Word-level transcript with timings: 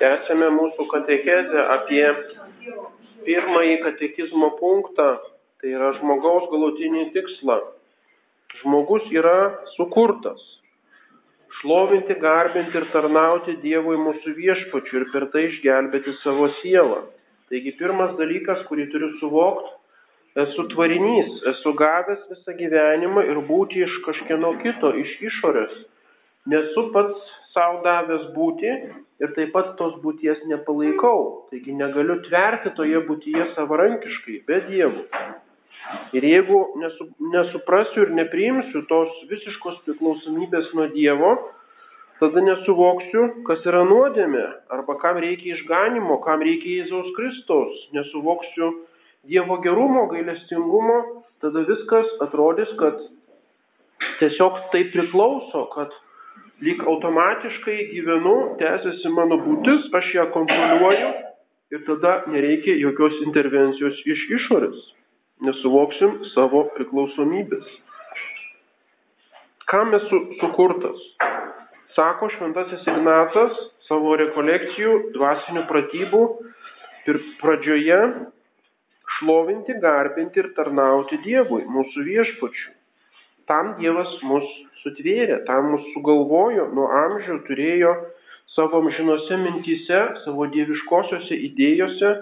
Tęsėme 0.00 0.48
mūsų 0.50 0.88
katechezę 0.90 1.64
apie 1.76 2.02
pirmąjį 3.26 3.76
katekizmo 3.84 4.50
punktą, 4.58 5.06
tai 5.62 5.70
yra 5.76 5.92
žmogaus 6.00 6.48
galutinį 6.50 7.04
tikslą. 7.14 7.60
Žmogus 8.62 9.06
yra 9.14 9.38
sukurtas. 9.76 10.42
Šlovinti, 11.60 12.18
garbinti 12.20 12.76
ir 12.80 12.88
tarnauti 12.92 13.54
Dievui 13.62 13.94
mūsų 14.02 14.34
viešpačiu 14.36 14.98
ir 15.00 15.06
per 15.14 15.28
tai 15.32 15.46
išgelbėti 15.52 16.16
savo 16.24 16.50
sielą. 16.58 17.04
Taigi 17.52 17.76
pirmas 17.78 18.16
dalykas, 18.18 18.66
kurį 18.66 18.90
turiu 18.90 19.12
suvokti, 19.20 19.70
esu 20.42 20.66
tvarinys, 20.74 21.38
esu 21.54 21.72
gavęs 21.78 22.26
visą 22.32 22.58
gyvenimą 22.58 23.22
ir 23.30 23.38
būti 23.46 23.86
iš 23.86 24.00
kažkieno 24.08 24.56
kito, 24.64 24.90
iš 25.04 25.14
išorės. 25.30 25.74
Nesu 26.50 26.90
pats 26.92 27.32
savo 27.54 27.80
davęs 27.86 28.28
būti 28.34 28.68
ir 29.22 29.32
taip 29.36 29.54
pat 29.54 29.72
tos 29.78 29.94
būties 30.02 30.42
nepalaikau. 30.50 31.48
Taigi 31.52 31.72
negaliu 31.78 32.18
tverti 32.26 32.74
toje 32.76 33.00
būtyje 33.08 33.46
savarankiškai, 33.54 34.42
be 34.48 34.60
dievų. 34.68 35.06
Ir 36.16 36.24
jeigu 36.24 36.60
nesu, 36.80 37.08
nesuprasiu 37.32 38.06
ir 38.06 38.14
nepriimsiu 38.18 38.84
tos 38.90 39.12
visiškos 39.30 39.82
priklausomybės 39.86 40.70
nuo 40.76 40.86
Dievo, 40.92 41.32
tada 42.20 42.44
nesuvoksiu, 42.44 43.26
kas 43.48 43.64
yra 43.68 43.82
nuodėmė, 43.88 44.44
arba 44.72 44.96
kam 45.02 45.20
reikia 45.24 45.54
išganimo, 45.58 46.20
kam 46.24 46.44
reikia 46.46 46.80
Jėzaus 46.80 47.10
Kristaus, 47.18 47.82
nesuvoksiu 47.96 48.70
Dievo 49.28 49.60
gerumo, 49.64 50.06
gailestingumo, 50.12 50.98
tada 51.44 51.64
viskas 51.68 52.08
atrodys, 52.24 52.72
kad 52.80 53.00
tiesiog 54.20 54.58
tai 54.72 54.86
priklauso, 54.92 55.66
kad 55.76 55.92
lyg 56.62 56.82
automatiškai 56.86 57.78
gyvenu, 57.90 58.34
tęsiasi 58.60 59.10
mano 59.14 59.40
būtis, 59.42 59.88
aš 59.98 60.10
ją 60.14 60.26
kontroliuoju 60.34 61.08
ir 61.74 61.82
tada 61.88 62.12
nereikia 62.30 62.76
jokios 62.78 63.16
intervencijos 63.26 63.98
iš 64.06 64.26
išorės. 64.38 64.84
Nesuvoksim 65.44 66.20
savo 66.30 66.68
priklausomybės. 66.76 67.66
Kam 69.66 69.96
esu 69.98 70.20
sukurtas? 70.38 71.00
Sako 71.96 72.28
šventasis 72.36 72.86
Ignacas 72.90 73.58
savo 73.88 74.14
rekolekcijų, 74.18 74.94
dvasinių 75.14 75.64
pratybų 75.70 76.22
ir 77.10 77.18
pradžioje 77.42 78.00
šlovinti, 79.18 79.76
garbinti 79.82 80.42
ir 80.42 80.52
tarnauti 80.56 81.18
Dievui, 81.26 81.64
mūsų 81.70 82.06
viešpačiu. 82.08 82.72
Tam 83.50 83.74
Dievas 83.80 84.12
mus 84.24 84.46
sutvėrė, 84.82 85.42
tam 85.48 85.72
mus 85.74 85.84
sugalvojo, 85.94 86.68
nuo 86.76 86.86
amžių 87.02 87.40
turėjo 87.48 87.92
savo 88.54 88.80
amžinose 88.82 89.38
mintyse, 89.40 90.00
savo 90.24 90.46
dieviškosiose 90.52 91.36
idėjose, 91.48 92.12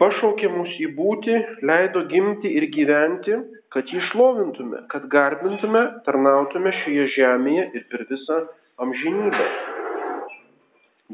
pašaukė 0.00 0.50
mus 0.52 0.72
į 0.82 0.90
būti, 0.98 1.36
leido 1.66 2.04
gimti 2.10 2.52
ir 2.58 2.68
gyventi, 2.74 3.38
kad 3.74 3.88
jį 3.92 4.02
šlovintume, 4.10 4.84
kad 4.92 5.08
garbintume, 5.12 5.82
tarnautume 6.06 6.72
šioje 6.82 7.08
žemėje 7.16 7.68
ir 7.78 7.86
per 7.92 8.06
visą 8.10 8.42
amžinybę. 8.82 9.48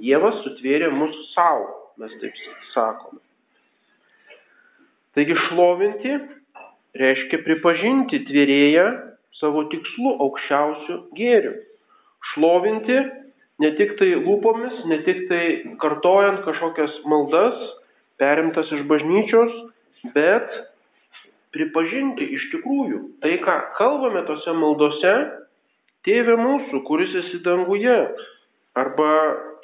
Dievas 0.02 0.39
sutvėrė 0.44 0.89
mus 0.94 1.17
savo, 1.33 1.69
mes 2.00 2.12
taip 2.20 2.39
sakome. 2.72 3.20
Taigi 5.12 5.36
šlovinti 5.48 6.14
reiškia 6.98 7.40
pripažinti 7.46 8.22
tvėrėją 8.28 8.86
savo 9.40 9.64
tikslu 9.72 10.16
aukščiausiu 10.24 10.98
gėriu. 11.16 11.54
Šlovinti 12.32 12.98
ne 13.62 13.70
tik 13.78 13.96
tai 14.00 14.12
lūpomis, 14.16 14.82
ne 14.90 15.00
tik 15.06 15.24
tai 15.30 15.44
kartojant 15.82 16.42
kažkokias 16.46 16.98
maldas, 17.08 17.56
perimtas 18.20 18.70
iš 18.74 18.84
bažnyčios, 18.90 19.54
bet 20.14 20.52
pripažinti 21.54 22.28
iš 22.36 22.48
tikrųjų 22.55 23.00
tai, 23.24 23.36
ką 23.44 23.56
kalbame 23.78 24.24
tose 24.28 24.55
maldose, 24.56 25.14
tėvė 26.06 26.36
mūsų, 26.40 26.83
kuris 26.86 27.12
esi 27.22 27.42
danguje, 27.44 27.96
arba 28.78 29.11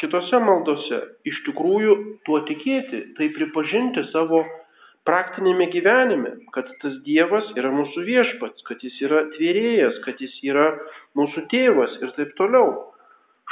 kitose 0.01 0.41
maldose, 0.45 1.01
iš 1.29 1.41
tikrųjų 1.47 1.95
tuo 2.29 2.43
tikėti, 2.49 3.05
tai 3.17 3.31
pripažinti 3.35 4.05
savo 4.13 4.45
praktinėme 5.07 5.69
gyvenime, 5.73 6.35
kad 6.55 6.69
tas 6.83 6.99
Dievas 7.07 7.49
yra 7.57 7.71
mūsų 7.75 8.05
viešpats, 8.07 8.65
kad 8.69 8.83
jis 8.85 8.99
yra 9.07 9.25
tvėrėjas, 9.37 10.01
kad 10.05 10.21
jis 10.23 10.35
yra 10.47 10.71
mūsų 11.19 11.47
tėvas 11.53 11.97
ir 12.03 12.15
taip 12.17 12.35
toliau. 12.41 12.73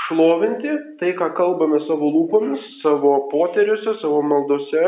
Šlovinti 0.06 0.74
tai, 1.00 1.14
ką 1.16 1.30
kalbame 1.38 1.80
savo 1.86 2.10
lūpomis, 2.12 2.64
savo 2.82 3.14
poteriuose, 3.30 3.96
savo 4.02 4.20
maldose, 4.22 4.84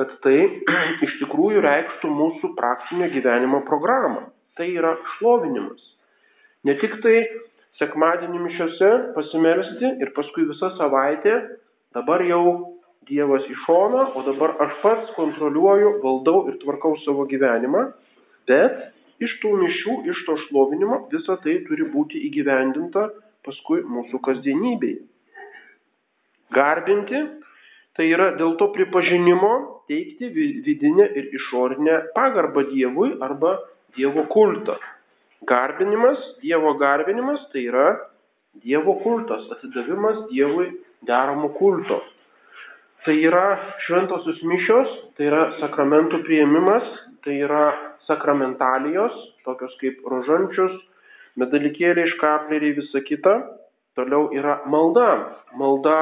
kad 0.00 0.12
tai 0.24 0.38
iš 1.06 1.16
tikrųjų 1.22 1.62
reikštų 1.64 2.10
mūsų 2.10 2.52
praktinio 2.58 3.08
gyvenimo 3.12 3.62
programą. 3.68 4.28
Tai 4.58 4.66
yra 4.68 4.96
šlovinimas. 5.16 5.80
Ne 6.66 6.74
tik 6.80 6.98
tai 7.04 7.22
sekmadienį 7.80 8.42
mišiuose 8.42 8.90
pasimelsti 9.16 9.94
ir 10.02 10.12
paskui 10.16 10.44
visą 10.50 10.72
savaitę, 10.76 11.38
dabar 11.96 12.22
jau 12.26 12.71
Dievas 13.08 13.44
į 13.50 13.56
šoną, 13.64 14.04
o 14.16 14.22
dabar 14.28 14.56
aš 14.62 14.74
pats 14.82 15.12
kontroliuoju, 15.16 15.96
valdau 16.04 16.46
ir 16.50 16.58
tvarkau 16.62 16.94
savo 17.02 17.26
gyvenimą, 17.30 17.88
bet 18.50 18.78
iš 19.22 19.34
tų 19.42 19.52
mišių, 19.62 19.96
iš 20.12 20.22
to 20.26 20.36
šlovinimo 20.46 21.04
visa 21.12 21.38
tai 21.42 21.58
turi 21.66 21.86
būti 21.90 22.22
įgyvendinta 22.28 23.08
paskui 23.46 23.82
mūsų 23.86 24.20
kasdienybėje. 24.26 25.02
Garbinti 26.52 27.20
tai 27.96 28.08
yra 28.12 28.32
dėl 28.38 28.56
to 28.60 28.68
pripažinimo 28.74 29.52
teikti 29.90 30.30
vidinę 30.66 31.08
ir 31.18 31.30
išorinę 31.38 31.98
pagarbą 32.16 32.68
Dievui 32.70 33.12
arba 33.24 33.56
Dievo 33.96 34.24
kultą. 34.32 34.78
Garbinimas, 35.48 36.20
Dievo 36.44 36.76
garbinimas 36.80 37.42
tai 37.52 37.66
yra 37.66 37.88
Dievo 38.62 38.98
kultas, 39.02 39.48
atidavimas 39.56 40.26
Dievui 40.30 40.70
deramų 41.08 41.54
kulto. 41.58 42.02
Tai 43.02 43.14
yra 43.18 43.46
šventosios 43.82 44.38
mišios, 44.46 44.90
tai 45.18 45.26
yra 45.26 45.46
sakramentų 45.58 46.20
prieimimas, 46.22 46.84
tai 47.26 47.40
yra 47.42 47.64
sakramentalijos, 48.06 49.16
tokios 49.42 49.74
kaip 49.80 50.04
rožančius, 50.06 50.76
medalikėliai, 51.42 52.12
škapleriai, 52.14 52.76
visa 52.78 53.02
kita. 53.02 53.34
Toliau 53.98 54.30
yra 54.38 54.60
malda. 54.70 55.08
Malda, 55.58 55.96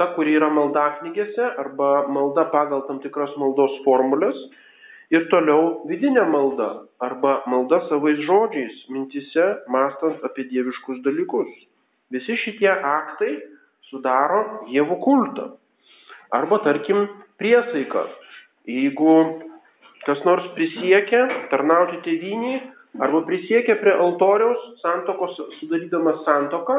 ta, 0.00 0.08
kuri 0.16 0.38
yra 0.40 0.48
malda 0.48 0.86
knygėse 1.02 1.52
arba 1.60 2.08
malda 2.08 2.46
pagal 2.48 2.86
tam 2.88 3.04
tikras 3.04 3.36
maldos 3.36 3.76
formulės. 3.84 4.40
Ir 5.12 5.28
toliau 5.28 5.84
vidinė 5.90 6.24
malda 6.32 6.72
arba 7.02 7.42
malda 7.50 7.84
savais 7.90 8.24
žodžiais, 8.24 8.86
mintise, 8.94 9.46
mastant 9.68 10.24
apie 10.24 10.48
dieviškus 10.48 11.04
dalykus. 11.04 11.50
Visi 12.14 12.40
šitie 12.40 12.70
aktai 12.70 13.34
sudaro 13.90 14.62
Dievo 14.70 14.96
kultą. 15.04 15.59
Arba 16.30 16.60
tarkim 16.64 17.08
priesaika. 17.38 18.06
Jeigu 18.68 19.14
kas 20.06 20.20
nors 20.24 20.46
prisiekia 20.56 21.26
tarnauti 21.50 22.00
tėviniai 22.04 22.60
arba 23.02 23.22
prisiekia 23.26 23.76
prie 23.80 23.94
altoriaus 23.94 24.62
santokos 24.82 25.36
sudarydamas 25.58 26.22
santoką, 26.26 26.78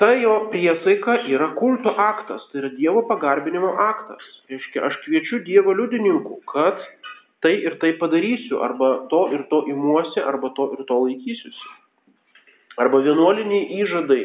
ta 0.00 0.10
jo 0.18 0.34
priesaika 0.52 1.20
yra 1.30 1.52
kulto 1.58 1.94
aktas, 2.00 2.42
tai 2.50 2.62
yra 2.62 2.70
Dievo 2.76 3.04
pagarbinimo 3.08 3.74
aktas. 3.86 4.24
Reiškia, 4.50 4.82
aš 4.88 4.98
kviečiu 5.04 5.40
Dievo 5.46 5.76
liudininkų, 5.76 6.40
kad 6.50 6.80
tai 7.44 7.54
ir 7.60 7.78
tai 7.80 7.92
padarysiu, 8.00 8.60
arba 8.64 9.06
to 9.12 9.26
ir 9.36 9.44
to 9.52 9.64
imuosi, 9.70 10.20
arba 10.20 10.50
to 10.56 10.70
ir 10.76 10.84
to 10.88 10.98
laikysiuosi. 11.06 11.72
Arba 12.80 13.04
vienuoliniai 13.04 13.82
įžadai 13.84 14.22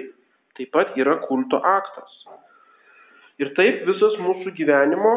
taip 0.57 0.71
pat 0.73 0.95
yra 0.97 1.19
kulto 1.27 1.59
aktas. 1.61 2.15
Ir 3.39 3.53
taip 3.55 3.85
visas 3.87 4.17
mūsų 4.19 4.51
gyvenimo, 4.57 5.11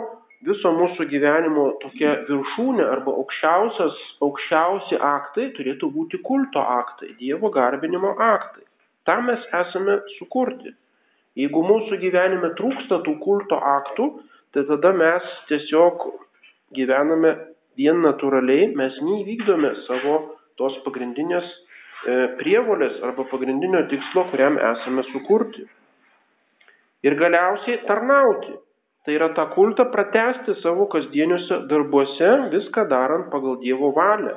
viso 0.46 0.70
mūsų 0.74 1.08
gyvenimo 1.10 1.64
tokia 1.82 2.12
viršūnė 2.28 2.84
arba 2.86 3.14
aukščiausias, 3.22 3.96
aukščiausi 4.22 4.98
aktai 5.08 5.48
turėtų 5.56 5.90
būti 5.96 6.20
kulto 6.26 6.62
aktai, 6.62 7.14
Dievo 7.18 7.50
garbinimo 7.54 8.14
aktai. 8.18 8.62
Tam 9.06 9.26
mes 9.26 9.42
esame 9.58 9.98
sukurti. 10.18 10.70
Jeigu 11.38 11.62
mūsų 11.66 11.98
gyvenime 12.02 12.52
trūksta 12.58 13.00
tų 13.06 13.16
kulto 13.24 13.58
aktų, 13.58 14.08
tai 14.54 14.66
tada 14.68 14.92
mes 14.94 15.26
tiesiog 15.48 16.06
gyvename 16.76 17.34
vien 17.80 18.02
natūraliai, 18.04 18.70
mes 18.76 18.98
neįvykdome 19.02 19.74
savo 19.86 20.18
tos 20.60 20.76
pagrindinės 20.86 21.46
e, 21.48 22.16
prievolės 22.38 22.98
arba 23.06 23.24
pagrindinio 23.32 23.86
tikslo, 23.90 24.28
kuriam 24.30 24.60
esame 24.60 25.06
sukurti. 25.10 25.64
Ir 27.02 27.16
galiausiai 27.18 27.82
tarnauti. 27.88 28.54
Tai 29.02 29.14
yra 29.16 29.32
tą 29.34 29.48
kultą 29.56 29.88
pratesti 29.90 30.54
savo 30.62 30.86
kasdieniuose 30.92 31.64
darbuose, 31.70 32.30
viską 32.54 32.86
darant 32.90 33.30
pagal 33.32 33.58
Dievo 33.62 33.90
valią. 33.96 34.36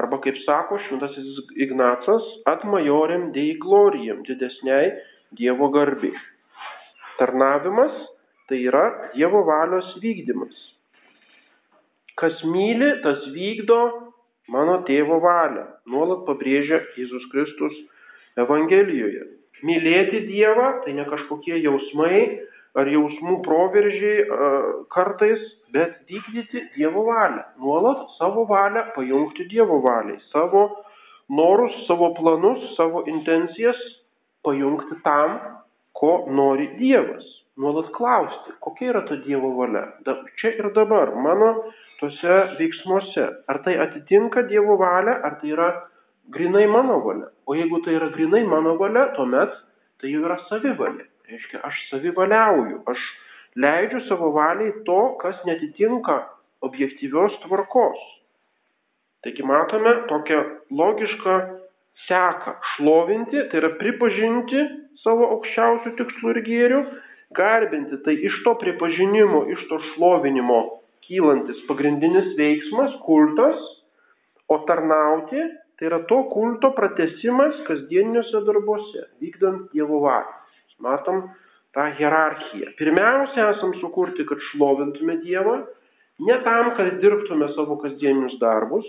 Arba 0.00 0.20
kaip 0.24 0.38
sako 0.46 0.78
šventasis 0.86 1.40
Ignacas, 1.60 2.24
atmajoriam 2.48 3.28
dei 3.34 3.58
glorijam, 3.60 4.22
didesniai 4.24 4.94
Dievo 5.36 5.68
garbiai. 5.74 6.16
Tarnavimas 7.18 7.92
tai 8.48 8.62
yra 8.70 8.86
Dievo 9.12 9.44
valios 9.44 9.92
vykdymas. 10.00 10.56
Kas 12.16 12.40
myli, 12.44 12.94
tas 13.04 13.20
vykdo 13.34 13.80
mano 14.48 14.80
tėvo 14.88 15.20
valią. 15.20 15.66
Nuolat 15.92 16.24
pabrėžia 16.26 16.80
Jėzus 16.96 17.28
Kristus 17.32 17.76
Evangelijoje. 18.40 19.26
Mylėti 19.66 20.24
Dievą 20.28 20.82
tai 20.84 20.94
ne 20.96 21.04
kažkokie 21.08 21.58
jausmai 21.60 22.20
ar 22.78 22.86
jausmų 22.86 23.40
proveržiai 23.46 24.26
kartais, 24.94 25.40
bet 25.74 25.96
vykdyti 26.10 26.62
Dievo 26.76 27.04
valią. 27.08 27.42
Nuolat 27.62 28.06
savo 28.18 28.44
valią 28.46 28.86
pajungti 28.94 29.48
Dievo 29.50 29.80
valiai. 29.82 30.20
Savo 30.30 30.68
norus, 31.30 31.74
savo 31.86 32.12
planus, 32.14 32.62
savo 32.76 33.04
intencijas 33.10 33.78
pajungti 34.46 35.00
tam, 35.04 35.38
ko 35.98 36.26
nori 36.30 36.70
Dievas. 36.78 37.26
Nuolat 37.60 37.90
klausti, 37.92 38.54
kokia 38.64 38.94
yra 38.94 39.02
ta 39.08 39.18
Dievo 39.20 39.50
valia. 39.58 39.84
Čia 40.40 40.54
ir 40.62 40.70
dabar, 40.72 41.10
mano 41.14 41.72
tose 42.00 42.38
veiksmuose. 42.58 43.26
Ar 43.50 43.58
tai 43.66 43.74
atitinka 43.82 44.46
Dievo 44.48 44.78
valią, 44.80 45.18
ar 45.26 45.36
tai 45.42 45.52
yra 45.52 45.68
grinai 46.32 46.66
mano 46.70 47.02
valia. 47.04 47.28
O 47.50 47.56
jeigu 47.58 47.80
tai 47.82 47.96
yra 47.98 48.12
grinai 48.14 48.44
mano 48.46 48.76
valia, 48.78 49.08
tuomet 49.16 49.50
tai 49.98 50.12
jau 50.12 50.22
yra 50.22 50.36
savivalė. 50.46 51.08
Reiškia, 51.30 51.58
aš 51.66 51.80
savivaliauju, 51.90 52.76
aš 52.90 53.06
leidžiu 53.58 54.04
savo 54.06 54.30
valiai 54.36 54.70
to, 54.86 55.00
kas 55.22 55.38
netitinka 55.48 56.20
objektyvios 56.66 57.34
tvarkos. 57.42 57.98
Taigi 59.26 59.42
matome 59.42 59.96
tokią 60.12 60.38
logišką 60.78 61.34
seką 62.06 62.54
šlovinti, 62.74 63.42
tai 63.50 63.60
yra 63.64 63.72
pripažinti 63.80 64.62
savo 65.02 65.26
aukščiausių 65.34 65.92
tikslų 65.98 66.34
ir 66.36 66.40
gėrių, 66.46 66.80
garbinti, 67.36 67.98
tai 68.06 68.14
iš 68.30 68.38
to 68.46 68.54
pripažinimo, 68.62 69.42
iš 69.54 69.66
to 69.72 69.80
šlovinimo 69.90 70.60
kylantis 71.08 71.58
pagrindinis 71.66 72.30
veiksmas, 72.38 72.94
kultas, 73.02 73.58
o 74.50 74.62
tarnauti 74.70 75.42
Tai 75.80 75.88
yra 75.88 76.02
to 76.04 76.18
kulto 76.28 76.74
pratesimas 76.76 77.56
kasdieniniuose 77.64 78.42
darbuose, 78.44 79.06
vykdant 79.24 79.70
Dievo 79.72 80.02
valią. 80.04 80.34
Matom 80.84 81.22
tą 81.72 81.86
hierarchiją. 81.96 82.74
Pirmiausia, 82.76 83.46
esam 83.54 83.72
sukurti, 83.80 84.26
kad 84.28 84.42
šlovintume 84.50 85.16
Dievą, 85.24 85.54
ne 86.26 86.36
tam, 86.44 86.74
kad 86.76 86.98
dirbtume 87.00 87.48
savo 87.54 87.78
kasdieninius 87.80 88.36
darbus, 88.42 88.84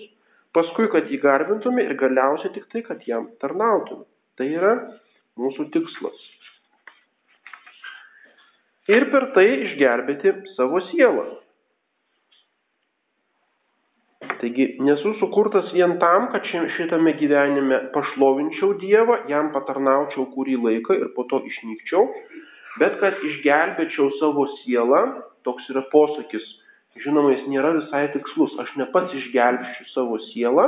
paskui, 0.56 0.90
kad 0.92 1.08
jį 1.08 1.22
garbintume 1.24 1.86
ir 1.88 1.96
galiausiai 2.00 2.52
tik 2.58 2.68
tai, 2.74 2.84
kad 2.90 3.08
jam 3.08 3.30
tarnautume. 3.40 4.04
Tai 4.36 4.48
yra 4.52 4.74
mūsų 5.40 5.70
tikslas. 5.72 6.28
Ir 8.92 9.08
per 9.14 9.30
tai 9.32 9.48
išgelbėti 9.70 10.36
savo 10.58 10.84
sielą. 10.92 11.30
Taigi 14.42 14.66
nesu 14.82 15.14
sukurtas 15.20 15.68
vien 15.74 16.00
tam, 16.02 16.32
kad 16.34 16.48
šitame 16.50 17.14
gyvenime 17.20 17.78
pašlovinčiau 17.94 18.74
Dievą, 18.82 19.20
jam 19.30 19.52
patarnaučiau 19.54 20.26
kurį 20.34 20.56
laiką 20.64 20.98
ir 20.98 21.12
po 21.14 21.28
to 21.30 21.44
išnykčiau, 21.46 22.08
bet 22.82 22.98
kad 23.04 23.22
išgelbėčiau 23.30 24.10
savo 24.18 24.48
sielą, 24.64 25.04
toks 25.46 25.70
yra 25.70 25.86
posakis, 25.94 26.48
žinoma, 27.06 27.36
jis 27.36 27.46
nėra 27.54 27.76
visai 27.78 28.08
tikslus, 28.16 28.58
aš 28.66 28.74
ne 28.82 28.90
pats 28.96 29.14
išgelbėčiau 29.22 29.90
savo 29.94 30.18
sielą, 30.32 30.68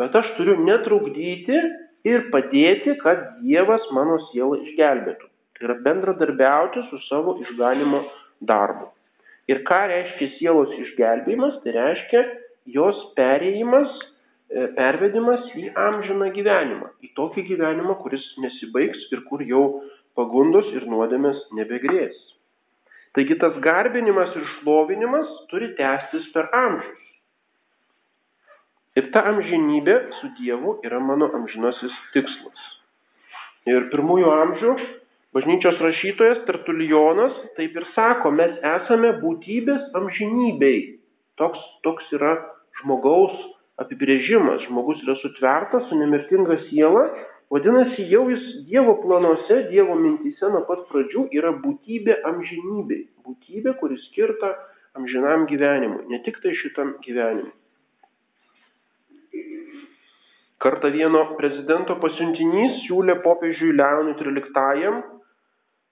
bet 0.00 0.16
aš 0.16 0.32
turiu 0.38 0.56
netrukdyti 0.64 1.60
ir 2.08 2.28
padėti, 2.32 2.96
kad 3.04 3.26
Dievas 3.44 3.84
mano 3.92 4.16
sielą 4.30 4.62
išgelbėtų. 4.64 5.28
Tai 5.58 5.68
yra 5.68 5.82
bendradarbiauti 5.84 6.88
su 6.88 7.04
savo 7.10 7.36
išganimo 7.44 8.06
darbu. 8.48 8.88
Ir 9.50 9.60
ką 9.68 9.80
reiškia 9.90 10.36
sielos 10.38 10.72
išgelbėjimas? 10.86 11.60
Tai 11.60 11.74
reiškia 11.76 12.22
jos 12.74 12.98
perėjimas, 13.18 13.92
e, 14.50 14.66
pervedimas 14.78 15.46
į 15.58 15.70
amžiną 15.88 16.30
gyvenimą, 16.36 16.90
į 17.04 17.12
tokį 17.18 17.46
gyvenimą, 17.52 17.98
kuris 18.02 18.24
nesibaigs 18.42 19.06
ir 19.14 19.24
kur 19.30 19.44
jau 19.46 19.64
pagundos 20.18 20.68
ir 20.74 20.86
nuodėmės 20.90 21.40
nebegrės. 21.56 22.18
Taigi 23.16 23.36
tas 23.42 23.56
garbinimas 23.62 24.34
ir 24.38 24.44
šlovinimas 24.56 25.30
turi 25.50 25.72
tęstis 25.78 26.28
per 26.34 26.46
amžius. 26.54 27.06
Ir 28.98 29.08
ta 29.14 29.22
amžinybė 29.30 29.96
su 30.18 30.30
Dievu 30.38 30.76
yra 30.86 30.98
mano 31.02 31.30
amžinasis 31.34 31.94
tikslas. 32.14 32.62
Ir 33.70 33.86
pirmųjų 33.92 34.30
amžių 34.34 34.74
bažnyčios 35.36 35.78
rašytojas 35.82 36.40
Tertulijonas 36.46 37.36
taip 37.58 37.76
ir 37.78 37.86
sako, 37.94 38.32
mes 38.34 38.56
esame 38.76 39.12
būtybės 39.20 39.90
amžinybei. 39.98 40.80
Toks, 41.38 41.60
toks 41.86 42.10
yra 42.18 42.34
žmogaus 42.80 43.36
apibrėžimas. 43.80 44.64
Žmogus 44.68 45.02
yra 45.06 45.16
sutvertas 45.20 45.86
su 45.88 45.98
nemirtinga 45.98 46.58
siela, 46.68 47.06
vadinasi, 47.52 48.08
jau 48.12 48.26
jis 48.32 48.48
Dievo 48.68 48.98
planuose, 49.04 49.62
Dievo 49.70 49.96
mintise 49.98 50.50
nuo 50.52 50.64
pat 50.68 50.84
pradžių 50.90 51.28
yra 51.36 51.54
būtybė 51.62 52.20
amžinybei. 52.32 53.06
Būtybė, 53.26 53.76
kuris 53.80 54.04
skirta 54.10 54.52
amžinam 54.98 55.46
gyvenimui, 55.50 56.04
ne 56.10 56.20
tik 56.26 56.42
tai 56.42 56.56
šitam 56.58 56.96
gyvenimui. 57.04 57.54
Kartą 60.60 60.90
vieno 60.92 61.22
prezidento 61.38 61.94
pasiuntinys 62.02 62.82
siūlė 62.84 63.14
popiežiui 63.24 63.72
Leonui 63.78 64.12
XIII 64.18 64.98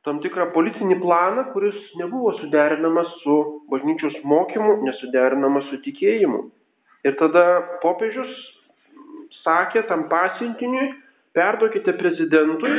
tam 0.04 0.20
tikrą 0.24 0.50
politinį 0.52 0.98
planą, 1.00 1.46
kuris 1.54 1.78
nebuvo 2.00 2.34
suderinamas 2.36 3.08
su 3.22 3.36
bažnyčios 3.72 4.18
mokymu, 4.28 4.78
nesuderinamas 4.84 5.70
su 5.70 5.80
tikėjimu. 5.86 6.42
Ir 7.06 7.14
tada 7.20 7.44
popiežius 7.82 8.30
sakė 9.44 9.84
tam 9.88 10.06
pasiuntiniui, 10.10 10.88
perduokite 11.36 11.94
prezidentui, 11.98 12.72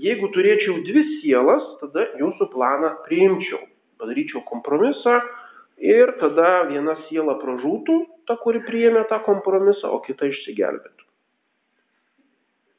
jeigu 0.00 0.30
turėčiau 0.34 0.80
dvi 0.86 1.02
sielas, 1.18 1.64
tada 1.82 2.06
jūsų 2.20 2.48
planą 2.54 2.94
priimčiau. 3.08 3.60
Padaryčiau 4.00 4.42
kompromisą 4.48 5.18
ir 5.80 6.14
tada 6.20 6.66
viena 6.70 6.96
siela 7.08 7.36
pražūtų, 7.40 7.98
ta, 8.28 8.36
kuri 8.40 8.62
priėmė 8.64 9.06
tą 9.10 9.20
kompromisą, 9.26 9.92
o 9.92 10.00
kita 10.04 10.28
išsigelbėtų. 10.30 11.04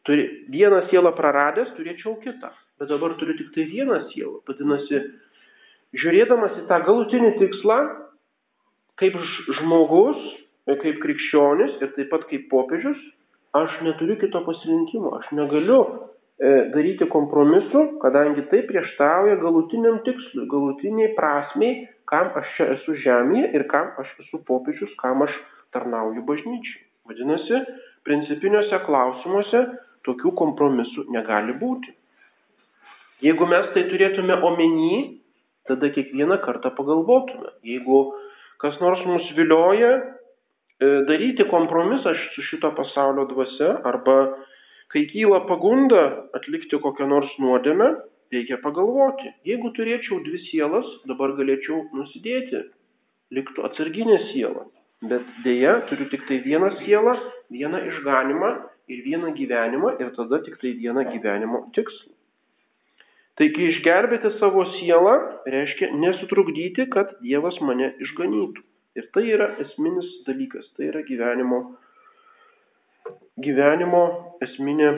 Turi, 0.08 0.26
vieną 0.54 0.86
sielą 0.88 1.12
praradęs 1.18 1.74
turėčiau 1.76 2.16
kitą, 2.24 2.50
bet 2.80 2.90
dabar 2.90 3.18
turiu 3.20 3.36
tik 3.38 3.52
tai 3.56 3.66
vieną 3.68 4.06
sielą. 4.14 4.40
Vadinasi, 4.48 5.02
žiūrėdamas 6.00 6.62
į 6.62 6.68
tą 6.70 6.78
galutinį 6.88 7.32
tikslą, 7.42 7.80
kaip 9.02 9.18
žmogus, 9.60 10.22
kaip 10.76 11.00
krikščionis 11.04 11.80
ir 11.82 11.94
taip 11.96 12.10
pat 12.12 12.28
kaip 12.32 12.48
popiežius, 12.52 13.00
aš 13.56 13.80
neturiu 13.86 14.18
kito 14.20 14.42
pasirinkimo, 14.46 15.14
aš 15.20 15.30
negaliu 15.38 15.80
e, 15.84 16.50
daryti 16.74 17.08
kompromisų, 17.12 17.84
kadangi 18.04 18.44
tai 18.52 18.64
prieštauja 18.68 19.38
galutiniam 19.42 20.02
tikslui, 20.06 20.48
galutiniai 20.52 21.14
prasmiai, 21.16 21.88
kam 22.10 22.34
aš 22.40 22.52
čia 22.58 22.72
esu 22.76 22.98
žemėje 23.04 23.54
ir 23.56 23.68
kam 23.72 23.94
aš 24.02 24.12
esu 24.26 24.42
popiežius, 24.48 24.92
kam 25.00 25.24
aš 25.26 25.34
tarnauju 25.76 26.26
bažnyčiai. 26.28 26.84
Vadinasi, 27.08 27.62
principiniuose 28.04 28.82
klausimuose 28.84 29.64
tokių 30.08 30.34
kompromisų 30.40 31.08
negali 31.16 31.56
būti. 31.56 31.94
Jeigu 33.24 33.48
mes 33.50 33.72
tai 33.74 33.88
turėtume 33.90 34.36
omeny, 34.46 35.20
tada 35.68 35.90
kiekvieną 35.96 36.38
kartą 36.44 36.72
pagalvotume. 36.76 37.56
Jeigu 37.66 38.02
kas 38.62 38.78
nors 38.84 39.02
mus 39.08 39.32
vilioja 39.38 40.17
daryti 40.80 41.46
kompromisą 41.50 42.14
su 42.36 42.44
šito 42.50 42.72
pasaulio 42.78 43.26
dvasia 43.32 43.72
arba 43.84 44.18
kai 44.94 45.08
kyla 45.12 45.42
pagunda 45.50 46.04
atlikti 46.38 46.80
kokią 46.84 47.08
nors 47.10 47.32
nuodėmę, 47.42 47.90
reikia 48.34 48.60
pagalvoti. 48.64 49.32
Jeigu 49.48 49.72
turėčiau 49.76 50.22
dvi 50.26 50.40
sielas, 50.48 50.88
dabar 51.10 51.34
galėčiau 51.40 51.84
nusidėti, 51.98 52.64
liktų 53.36 53.66
atsarginė 53.68 54.20
siela. 54.32 54.68
Bet 55.08 55.26
dėja, 55.46 55.82
turiu 55.90 56.08
tik 56.12 56.24
tai 56.30 56.40
vieną 56.46 56.72
sielą, 56.82 57.18
vieną 57.54 57.84
išganimą 57.92 58.54
ir 58.90 59.04
vieną 59.06 59.34
gyvenimą 59.38 59.98
ir 60.02 60.14
tada 60.16 60.40
tik 60.46 60.58
tai 60.62 60.74
vieną 60.80 61.04
gyvenimo 61.12 61.68
tikslą. 61.76 62.14
Taigi 63.38 63.68
išgelbėti 63.70 64.32
savo 64.40 64.64
sielą 64.80 65.14
reiškia 65.46 65.92
nesutrukdyti, 66.02 66.88
kad 66.90 67.12
Dievas 67.22 67.60
mane 67.62 67.92
išganytų. 68.02 68.64
Ir 68.98 69.06
tai 69.14 69.28
yra 69.30 69.52
esminis 69.62 70.08
dalykas, 70.26 70.66
tai 70.76 70.88
yra 70.90 71.04
gyvenimo, 71.06 71.60
gyvenimo 73.46 74.02
esminė, 74.42 74.90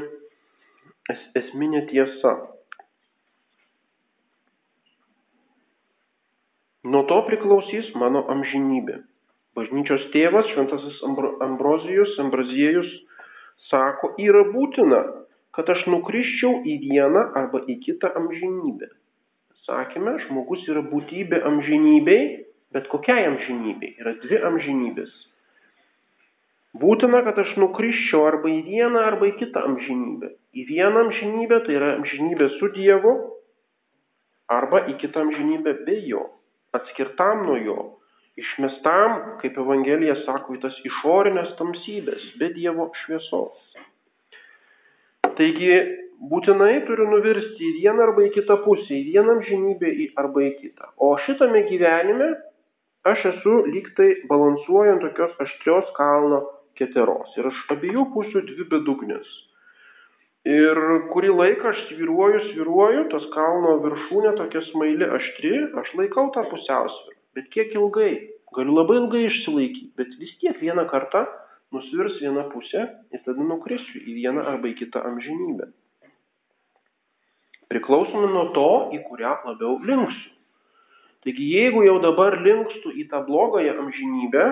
es, 1.11 1.25
esminė 1.41 1.83
tiesa. 1.89 2.37
Nuo 6.87 7.03
to 7.11 7.19
priklausys 7.27 7.91
mano 7.99 8.23
amžinybė. 8.31 9.01
Bažnyčios 9.59 10.05
tėvas, 10.13 10.47
šventasis 10.53 11.01
Ambrozijus, 11.43 12.13
Ambraziejus, 12.23 12.87
sako, 13.67 14.13
yra 14.21 14.45
būtina, 14.53 15.01
kad 15.57 15.67
aš 15.73 15.83
nukryščiau 15.91 16.61
į 16.63 16.77
vieną 16.85 17.25
arba 17.35 17.65
į 17.67 17.81
kitą 17.83 18.13
amžinybę. 18.15 18.93
sakėme, 19.69 20.15
žmogus 20.25 20.63
yra 20.71 20.81
būtybė 20.81 21.43
amžinybei, 21.45 22.48
bet 22.75 22.87
kokiai 22.91 23.25
amžinybei. 23.29 23.95
Yra 24.01 24.15
dvi 24.21 24.39
amžinybės. 24.49 25.11
Būtina, 26.79 27.23
kad 27.25 27.39
aš 27.41 27.55
nukryščiau 27.57 28.27
arba 28.29 28.49
į 28.51 28.59
vieną, 28.67 29.01
arba 29.11 29.31
į 29.31 29.37
kitą 29.39 29.63
amžinybę. 29.65 30.29
Į 30.53 30.65
vieną 30.69 31.05
amžinybę, 31.07 31.63
tai 31.65 31.77
yra 31.79 31.95
amžinybė 31.97 32.49
su 32.57 32.69
Dievu, 32.75 33.13
arba 34.53 34.83
į 34.89 34.97
kitą 35.01 35.23
amžinybę 35.25 35.73
be 35.85 35.97
Jo, 36.09 36.27
atskirtam 36.77 37.47
nuo 37.47 37.57
Jo, 37.61 37.79
išmestam, 38.39 39.17
kaip 39.41 39.57
Evangelija 39.57 40.19
sako, 40.25 40.57
į 40.57 40.61
tas 40.65 40.77
išorinės 40.85 41.55
tamsybės, 41.57 42.27
be 42.41 42.51
Dievo 42.53 42.89
šviesos. 43.03 43.65
Taigi 45.39 45.73
būtinai 46.29 46.83
turiu 46.87 47.07
nuvirsti 47.09 47.65
į 47.65 47.73
vieną 47.79 48.05
arba 48.09 48.27
į 48.27 48.33
kitą 48.37 48.59
pusę, 48.65 48.91
į 48.93 49.15
vieną 49.15 49.39
amžinybę 49.39 49.91
arba 50.19 50.45
į 50.45 50.53
kitą. 50.61 50.93
O 51.01 51.15
šitame 51.25 51.63
gyvenime 51.69 52.29
aš 53.07 53.25
esu 53.33 53.59
lyg 53.69 53.91
tai 53.97 54.09
balansuojant 54.31 55.03
tokios 55.05 55.35
aštrios 55.45 55.91
kalno 55.97 56.41
keteros. 56.79 57.31
Ir 57.37 57.49
aš 57.51 57.61
abiejų 57.75 58.07
pusių 58.15 58.43
dvi 58.47 58.67
bedugnės. 58.71 59.29
Ir 60.47 60.79
kurį 61.11 61.33
laiką 61.35 61.73
aš 61.73 61.79
sviruoju, 61.89 62.39
sviruoju, 62.51 63.01
tas 63.11 63.25
kalno 63.33 63.75
viršūnė 63.83 64.37
tokia 64.37 64.63
smaili, 64.69 65.07
aštri, 65.19 65.51
aš 65.81 65.91
laikau 65.99 66.29
tą 66.35 66.45
pusiausvyrą. 66.51 67.17
Bet 67.35 67.49
kiek 67.53 67.75
ilgai? 67.75 68.13
Galiu 68.55 68.73
labai 68.79 68.95
ilgai 69.01 69.25
išsilaikyti, 69.27 69.91
bet 69.99 70.15
vis 70.17 70.31
tiek 70.41 70.57
vieną 70.63 70.87
kartą 70.89 71.25
nusvirs 71.75 72.15
viena 72.23 72.47
pusė 72.49 72.87
ir 73.13 73.21
tada 73.27 73.45
nukrisiu 73.45 73.99
į 73.99 74.15
vieną 74.23 74.47
arba 74.53 74.71
į 74.71 74.77
kitą 74.79 75.03
amžinybę. 75.11 75.69
Priklausomai 77.69 78.31
nuo 78.33 78.47
to, 78.55 78.69
į 78.97 79.03
kurią 79.05 79.35
labiau 79.45 79.77
linksiu. 79.85 80.38
Taigi 81.25 81.45
jeigu 81.51 81.83
jau 81.83 81.97
dabar 82.03 82.37
linkstu 82.39 82.93
į 82.95 83.09
tą 83.11 83.19
blogąją 83.27 83.75
amžinybę, 83.81 84.45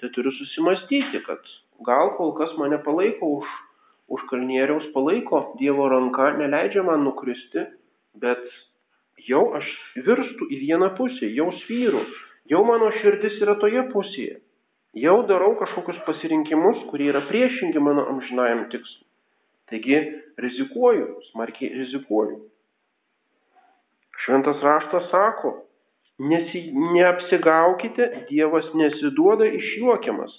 tai 0.00 0.08
turiu 0.14 0.32
susimastyti, 0.32 1.20
kad 1.26 1.40
gal 1.84 2.14
kol 2.16 2.32
kas 2.38 2.54
mane 2.60 2.78
palaiko 2.84 3.28
už, 3.40 3.50
už 4.08 4.24
kalnieriaus, 4.30 4.86
palaiko 4.96 5.42
Dievo 5.60 5.88
ranka, 5.92 6.30
neleidžia 6.38 6.84
man 6.86 7.04
nukristi, 7.04 7.66
bet 8.20 8.40
jau 9.28 9.50
aš 9.58 9.68
virstu 10.06 10.48
į 10.48 10.62
vieną 10.64 10.94
pusę, 10.96 11.28
jau 11.28 11.50
svyru, 11.64 12.04
jau 12.48 12.64
mano 12.64 12.88
širdis 13.00 13.36
yra 13.44 13.58
toje 13.60 13.84
pusėje. 13.92 14.40
Jau 14.94 15.24
darau 15.26 15.56
kažkokius 15.58 15.98
pasirinkimus, 16.06 16.84
kurie 16.90 17.08
yra 17.10 17.24
priešingi 17.26 17.80
mano 17.82 18.04
amžinajam 18.12 18.68
tikslui. 18.70 19.08
Taigi 19.68 19.98
rizikuoju, 20.38 21.08
smarkiai 21.32 21.72
rizikuoju. 21.80 22.36
Šventas 24.22 24.62
raštas 24.62 25.08
sako, 25.10 25.63
nesi, 26.18 26.70
neapsigaukite, 26.94 28.08
Dievas 28.30 28.66
nesiduoda 28.78 29.48
išjuokiamas. 29.58 30.34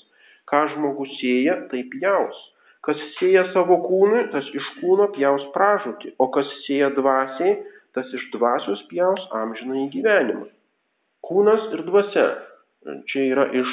Ką 0.50 0.62
žmogus 0.74 1.15
sėja, 1.20 1.55
taip 1.72 1.96
jaus. 2.01 2.38
Kas 2.86 3.00
sėja 3.17 3.48
savo 3.53 3.79
kūnui, 3.88 4.27
tas 4.34 4.46
iš 4.53 4.65
kūno 4.79 5.08
pjaus 5.15 5.48
pražūtį, 5.55 6.13
o 6.22 6.27
kas 6.34 6.51
sėja 6.67 6.91
dvasiai, 6.94 7.55
tas 7.98 8.12
iš 8.13 8.27
dvasios 8.36 8.84
pjaus 8.91 9.24
amžinai 9.34 9.88
gyvenimą. 9.94 10.46
Kūnas 11.25 11.72
ir 11.74 11.82
dvasia. 11.88 12.27
Čia 13.10 13.24
yra 13.32 13.48
iš 13.58 13.72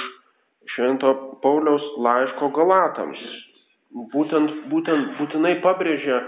Švento 0.73 1.13
Pauliaus 1.43 1.85
laiško 2.01 2.49
Galatams. 2.57 3.21
Būtent, 4.15 4.55
būtent, 4.73 5.19
būtinai 5.19 5.59
pabrėžia 5.61 6.23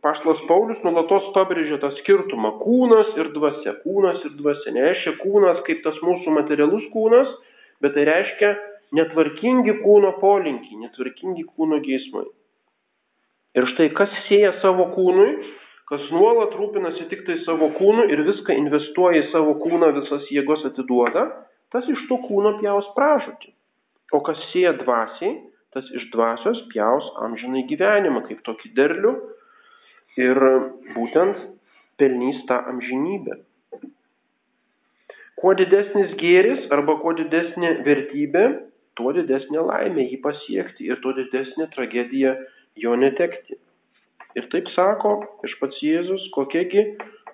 Paštas 0.00 0.40
Paulius 0.48 0.80
nulatos 0.86 1.26
pabrėžia 1.34 1.76
tą 1.82 1.90
skirtumą 1.98 2.54
kūnas 2.62 3.12
ir 3.20 3.28
dvasia. 3.34 3.74
Kūnas 3.84 4.22
ir 4.24 4.36
dvasia. 4.38 4.72
Nereiškia 4.76 5.16
kūnas 5.20 5.60
kaip 5.66 5.82
tas 5.84 5.98
mūsų 6.04 6.32
materialus 6.32 6.86
kūnas, 6.94 7.28
bet 7.84 7.96
tai 7.96 8.06
reiškia 8.08 8.54
netvarkingi 8.96 9.76
kūno 9.84 10.14
polinkiai, 10.22 10.80
netvarkingi 10.86 11.44
kūno 11.52 11.80
geismai. 11.84 12.24
Ir 13.58 13.66
štai 13.74 13.90
kas 13.98 14.14
sieja 14.28 14.54
savo 14.62 14.88
kūnui, 14.94 15.30
kas 15.90 16.06
nuolat 16.14 16.54
rūpinasi 16.56 17.08
tik 17.10 17.26
tai 17.26 17.40
savo 17.44 17.72
kūnu 17.76 18.06
ir 18.14 18.22
viską 18.26 18.54
investuoja 18.62 19.24
į 19.24 19.30
savo 19.34 19.56
kūną, 19.60 19.90
visas 19.98 20.26
jėgos 20.32 20.64
atiduoda, 20.70 21.26
tas 21.74 21.86
iš 21.90 22.06
to 22.08 22.20
kūno 22.28 22.56
pjaus 22.62 22.88
pražūtį. 22.96 23.52
O 24.14 24.22
kas 24.26 24.38
sieja 24.50 24.72
dvasiai, 24.78 25.36
tas 25.74 25.86
iš 25.96 26.08
dvasios 26.14 26.62
pjaus 26.72 27.06
amžinai 27.26 27.66
gyvenimą 27.70 28.24
kaip 28.26 28.42
tokį 28.46 28.72
derlių 28.78 29.14
ir 30.18 30.40
būtent 30.96 31.46
pelnys 32.00 32.42
tą 32.48 32.58
amžinybę. 32.72 33.38
Kuo 35.40 35.54
didesnis 35.56 36.12
gėris 36.20 36.66
arba 36.74 36.98
kuo 37.00 37.14
didesnė 37.16 37.78
vertybė, 37.86 38.44
tuo 38.98 39.14
didesnė 39.16 39.62
laimė 39.70 40.04
jį 40.10 40.18
pasiekti 40.24 40.90
ir 40.90 41.00
tuo 41.04 41.14
didesnė 41.16 41.70
tragedija 41.76 42.34
jo 42.76 42.96
netekti. 42.98 43.56
Ir 44.38 44.46
taip 44.52 44.68
sako 44.74 45.14
iš 45.46 45.56
pats 45.62 45.80
Jėzus, 45.82 46.26
kokiagi 46.34 46.84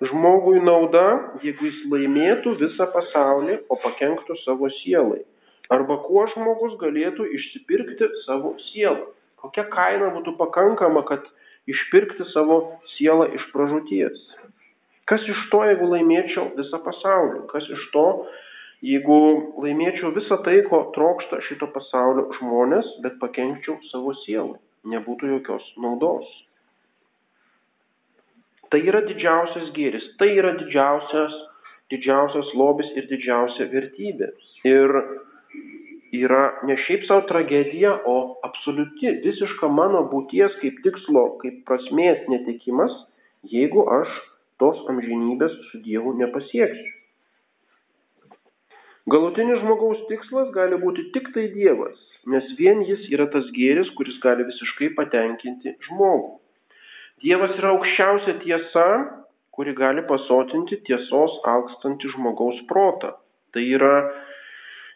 žmogui 0.07 0.61
nauda, 0.63 1.05
jeigu 1.43 1.67
jis 1.67 1.83
laimėtų 1.91 2.55
visą 2.61 2.87
pasaulį, 2.93 3.59
o 3.69 3.77
pakenktų 3.83 4.37
savo 4.45 4.69
sielai. 4.79 5.21
Arba 5.73 5.99
kuo 6.05 6.23
žmogus 6.31 6.77
galėtų 6.79 7.27
išsipirkti 7.37 8.07
savo 8.23 8.55
sielą. 8.69 9.09
Kokia 9.41 9.67
kaina 9.71 10.09
būtų 10.15 10.37
pakankama, 10.39 11.03
kad 11.07 11.25
išpirkti 11.69 12.25
savo 12.31 12.59
sielą 12.95 13.27
iš 13.35 13.43
pražūties. 13.53 14.21
Kas 15.07 15.23
iš 15.27 15.43
to, 15.51 15.61
jeigu 15.67 15.87
laimėčiau 15.91 16.49
visą 16.57 16.79
pasaulį? 16.83 17.45
Kas 17.51 17.67
iš 17.71 17.83
to, 17.93 18.07
jeigu 18.83 19.19
laimėčiau 19.63 20.11
visą 20.15 20.39
tai, 20.47 20.57
ko 20.67 20.81
trokšta 20.95 21.39
šito 21.47 21.69
pasaulio 21.75 22.27
žmonės, 22.39 22.89
bet 23.03 23.19
pakenkčiau 23.21 23.77
savo 23.91 24.15
sielą? 24.23 24.57
Nebūtų 24.87 25.31
jokios 25.35 25.67
naudos. 25.83 26.27
Tai 28.71 28.81
yra 28.83 28.99
didžiausias 29.07 29.71
gėris, 29.75 30.07
tai 30.19 30.33
yra 30.35 30.53
didžiausias, 30.59 31.35
didžiausias 31.91 32.51
lobis 32.59 32.89
ir 32.99 33.07
didžiausia 33.07 33.67
vertybė. 33.71 34.33
Ir 34.67 34.91
yra 36.15 36.43
ne 36.67 36.77
šiaip 36.85 37.05
savo 37.07 37.25
tragedija, 37.29 37.93
o 38.05 38.37
absoliuti, 38.47 39.11
visiška 39.25 39.67
mano 39.67 40.05
būties 40.11 40.55
kaip 40.61 40.79
tikslo, 40.85 41.25
kaip 41.41 41.63
prasmės 41.67 42.23
netekimas, 42.31 42.93
jeigu 43.43 43.83
aš 43.99 44.13
tos 44.61 44.79
amžinybės 44.91 45.53
su 45.69 45.81
Dievu 45.85 46.13
nepasieksiu. 46.21 46.93
Galutinis 49.07 49.61
žmogaus 49.61 50.01
tikslas 50.09 50.49
gali 50.55 50.79
būti 50.81 51.05
tik 51.15 51.29
tai 51.35 51.45
Dievas, 51.53 51.95
nes 52.27 52.47
vien 52.59 52.81
jis 52.87 53.05
yra 53.15 53.29
tas 53.31 53.47
gėris, 53.55 53.93
kuris 53.95 54.17
gali 54.23 54.43
visiškai 54.49 54.89
patenkinti 54.97 55.77
žmogų. 55.87 56.33
Dievas 57.23 57.55
yra 57.55 57.71
aukščiausia 57.75 58.35
tiesa, 58.43 58.87
kuri 59.55 59.71
gali 59.77 60.03
pasotinti 60.09 60.81
tiesos 60.89 61.37
alkstantį 61.53 62.11
žmogaus 62.17 62.59
protą. 62.69 63.15
Tai 63.55 63.63
yra 63.63 63.93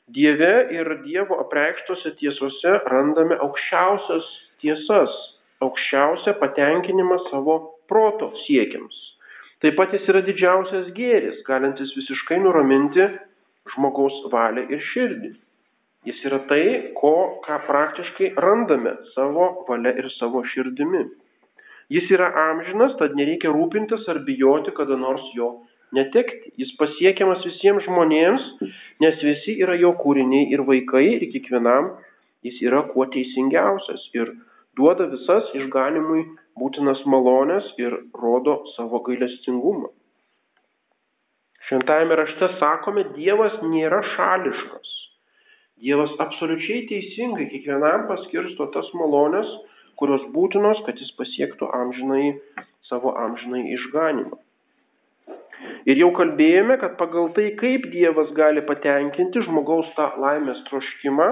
Dieve 0.09 0.67
ir 0.73 0.87
Dievo 1.05 1.37
apreikštose 1.43 2.15
tiesose 2.19 2.71
randame 2.89 3.37
aukščiausias 3.45 4.25
tiesas, 4.63 5.13
aukščiausią 5.61 6.33
patenkinimą 6.41 7.19
savo 7.29 7.57
proto 7.87 8.31
siekiams. 8.45 8.97
Taip 9.61 9.77
pat 9.77 9.93
jis 9.93 10.07
yra 10.09 10.23
didžiausias 10.25 10.89
gėris, 10.97 11.43
galintis 11.45 11.93
visiškai 11.93 12.39
nuraminti 12.41 13.05
žmogaus 13.75 14.17
valią 14.33 14.65
ir 14.73 14.81
širdį. 14.89 15.33
Jis 16.09 16.21
yra 16.25 16.39
tai, 16.49 16.63
ko, 16.97 17.13
ką 17.45 17.59
praktiškai 17.67 18.31
randame 18.41 18.95
savo 19.13 19.51
valia 19.67 19.93
ir 20.01 20.07
savo 20.15 20.41
širdimi. 20.53 21.03
Jis 21.93 22.09
yra 22.15 22.31
amžinas, 22.49 22.95
tad 22.97 23.13
nereikia 23.19 23.51
rūpintis 23.53 24.07
ar 24.09 24.23
bijoti 24.25 24.73
kada 24.73 24.97
nors 24.97 25.27
jo 25.37 25.51
netekti. 25.97 26.53
Jis 26.61 26.71
pasiekiamas 26.79 27.43
visiems 27.47 27.85
žmonėms, 27.87 28.47
nes 29.03 29.19
visi 29.25 29.57
yra 29.63 29.75
jo 29.79 29.93
kūriniai 30.01 30.51
ir 30.53 30.63
vaikai 30.67 31.05
ir 31.17 31.27
kiekvienam 31.33 31.93
jis 32.45 32.61
yra 32.65 32.83
kuo 32.91 33.05
teisingiausias 33.13 34.07
ir 34.17 34.33
duoda 34.77 35.07
visas 35.11 35.49
išganimui 35.57 36.23
būtinas 36.59 37.01
malonės 37.13 37.67
ir 37.81 37.97
rodo 38.23 38.61
savo 38.75 39.01
gailestingumą. 39.07 39.91
Šventajame 41.67 42.17
rašte 42.19 42.49
sakome, 42.59 43.05
Dievas 43.15 43.53
nėra 43.63 44.01
šališkas. 44.15 44.95
Dievas 45.81 46.11
absoliučiai 46.23 46.85
teisingai 46.89 47.47
kiekvienam 47.53 48.07
paskirsto 48.09 48.67
tas 48.75 48.89
malonės, 48.97 49.47
kurios 50.01 50.25
būtinos, 50.35 50.81
kad 50.85 50.99
jis 50.99 51.13
pasiektų 51.17 51.69
amžinai 51.77 52.33
savo 52.89 53.13
amžinai 53.23 53.63
išganimą. 53.77 54.37
Ir 55.89 55.97
jau 55.97 56.11
kalbėjome, 56.13 56.77
kad 56.81 56.93
pagal 56.99 57.31
tai, 57.33 57.47
kaip 57.57 57.87
Dievas 57.93 58.29
gali 58.37 58.61
patenkinti 58.65 59.41
žmogaus 59.47 59.87
tą 59.95 60.11
laimės 60.21 60.59
troškimą, 60.67 61.29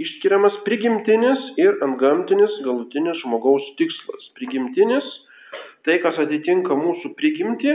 išskiriamas 0.00 0.56
prigimtinis 0.66 1.42
ir 1.60 1.76
antgamtinis 1.84 2.54
galutinis 2.64 3.20
žmogaus 3.20 3.66
tikslas. 3.80 4.30
Prigimtinis- 4.38 5.04
tai, 5.84 5.98
kas 6.00 6.16
atitinka 6.24 6.72
mūsų 6.72 7.12
prigimtį 7.20 7.74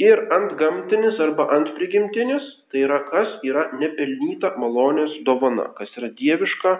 ir 0.00 0.24
antgamtinis 0.32 1.20
arba 1.20 1.50
antprigimtinis, 1.58 2.42
tai 2.72 2.86
yra 2.86 3.04
kas 3.10 3.28
yra 3.44 3.68
nepelnyta 3.76 4.56
malonės 4.56 5.12
dovana, 5.28 5.74
kas 5.76 5.92
yra 5.98 6.08
dieviška 6.08 6.78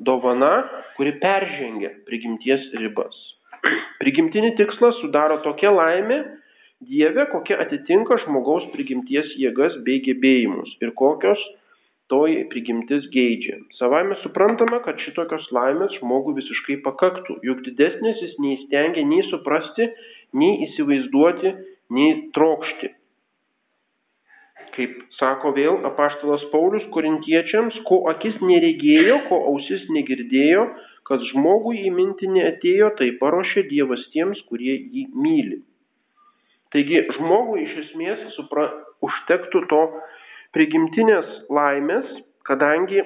dovana, 0.00 0.54
kuri 0.96 1.12
peržengia 1.20 1.92
prigimties 2.08 2.64
ribas. 2.80 3.12
Prigimtinį 4.00 4.56
tikslą 4.56 4.94
sudaro 5.02 5.42
tokia 5.44 5.70
laimė 5.70 6.24
Dieve, 6.82 7.26
kokia 7.30 7.60
atitinka 7.62 8.16
žmogaus 8.24 8.64
prigimties 8.72 9.28
jėgas 9.38 9.76
bei 9.86 10.00
gebėjimus 10.02 10.72
ir 10.82 10.90
kokios 10.98 11.42
toji 12.12 12.42
prigimtis 12.50 13.06
geidžia. 13.14 13.60
Savame 13.78 14.16
suprantama, 14.22 14.80
kad 14.84 14.98
šitokios 15.04 15.46
laimės 15.54 15.94
žmogui 16.00 16.34
visiškai 16.40 16.80
pakaktų, 16.86 17.38
juk 17.46 17.62
didesnės 17.68 18.20
jis 18.24 18.34
neįstengia 18.42 19.06
nei 19.06 19.22
suprasti, 19.30 19.88
nei 20.42 20.58
įsivaizduoti, 20.66 21.54
nei 21.96 22.18
trokšti. 22.36 22.92
Kaip 24.76 25.00
sako 25.20 25.52
vėl 25.56 25.82
apaštalas 25.86 26.44
Paulius 26.52 26.84
korintiečiams, 26.94 27.76
ko 27.88 28.02
akis 28.12 28.38
neregėjo, 28.42 29.18
ko 29.28 29.42
ausis 29.52 29.84
negirdėjo, 29.92 30.70
kad 31.08 31.22
žmogui 31.32 31.84
į 31.86 31.92
mintį 31.94 32.30
neatėjo, 32.38 32.94
tai 32.98 33.12
paruošė 33.20 33.68
Dievas 33.68 34.08
tiems, 34.14 34.40
kurie 34.48 34.78
jį 34.80 35.12
myli. 35.12 35.60
Taigi 36.72 37.02
žmogui 37.18 37.66
iš 37.66 37.72
esmės 37.86 38.22
supra, 38.36 38.68
užtektų 39.04 39.64
to 39.68 39.82
prigimtinės 40.56 41.28
laimės, 41.52 42.08
kadangi 42.48 43.02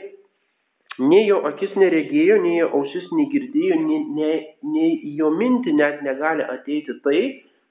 nei 1.02 1.26
jo 1.26 1.42
akis 1.48 1.74
neregėjo, 1.76 2.38
nei 2.44 2.60
jo 2.60 2.70
ausis 2.78 3.08
negirdėjo, 3.12 3.80
nei, 3.82 4.00
nei, 4.16 4.38
nei 4.74 5.14
jo 5.18 5.32
minti 5.34 5.74
net 5.76 6.02
negali 6.06 6.46
ateiti 6.46 6.94
tai, 7.04 7.20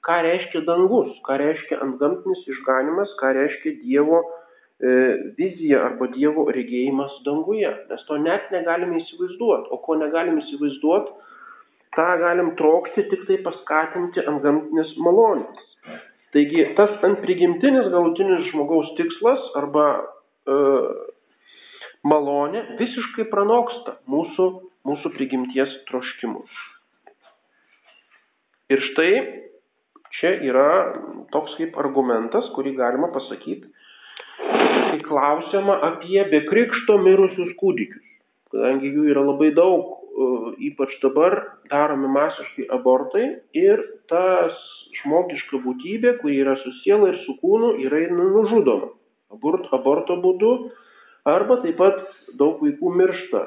ką 0.06 0.20
reiškia 0.26 0.62
dangus, 0.68 1.14
ką 1.26 1.38
reiškia 1.42 1.80
antgamtinis 1.82 2.44
išganimas, 2.54 3.14
ką 3.20 3.32
reiškia 3.40 3.78
Dievo 3.80 4.20
e, 4.22 4.92
vizija 5.38 5.82
arba 5.88 6.10
Dievo 6.12 6.46
regėjimas 6.54 7.16
danguje. 7.26 7.72
Mes 7.90 8.04
to 8.06 8.20
net 8.22 8.52
negalime 8.54 9.00
įsivaizduoti. 9.02 9.72
O 9.74 9.80
ko 9.82 9.98
negalime 9.98 10.44
įsivaizduoti, 10.44 11.16
tą 11.96 12.08
galim 12.20 12.52
trokšti 12.60 13.06
tik 13.10 13.24
tai 13.28 13.38
paskatinti 13.44 14.24
antgamtinis 14.30 14.92
malonės. 15.02 15.64
Taigi 16.36 16.64
tas 16.76 16.92
ant 17.06 17.22
prigimtinis 17.22 17.88
galutinis 17.92 18.50
žmogaus 18.50 18.90
tikslas 18.98 19.44
arba 19.56 19.86
e, 19.96 20.56
malonė 22.04 22.62
visiškai 22.80 23.28
pranoksta 23.32 23.96
mūsų, 24.12 24.48
mūsų 24.88 25.12
prigimties 25.16 25.72
troškimus. 25.90 26.62
Ir 28.74 28.82
štai 28.90 29.10
čia 30.18 30.32
yra 30.48 30.68
toks 31.32 31.54
kaip 31.58 31.76
argumentas, 31.78 32.48
kurį 32.56 32.74
galima 32.78 33.12
pasakyti, 33.14 33.68
kai 34.36 35.00
klausiama 35.06 35.78
apie 35.92 36.18
be 36.30 36.42
krikšto 36.48 36.98
mirusius 37.02 37.54
kūdikius. 37.60 38.02
Kadangi 38.52 38.90
jų 38.94 39.08
yra 39.12 39.22
labai 39.26 39.52
daug, 39.54 40.05
ypač 40.68 40.94
dabar 41.02 41.36
daromi 41.70 42.08
masiškai 42.08 42.68
abortai 42.72 43.26
ir 43.56 43.82
tas 44.08 44.56
žmogiška 45.02 45.60
būtybė, 45.64 46.16
kuri 46.22 46.40
yra 46.44 46.56
su 46.62 46.72
siela 46.80 47.10
ir 47.12 47.18
su 47.26 47.36
kūnu, 47.42 47.76
yra 47.84 48.06
nužudoma. 48.12 48.92
Abort, 49.34 49.66
aborto 49.74 50.16
būdu 50.22 50.52
arba 51.28 51.58
taip 51.64 51.76
pat 51.80 52.00
daug 52.38 52.62
vaikų 52.62 52.92
miršta 52.96 53.42